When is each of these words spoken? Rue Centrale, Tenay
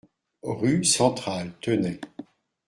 Rue 0.41 0.83
Centrale, 0.83 1.53
Tenay 1.61 1.99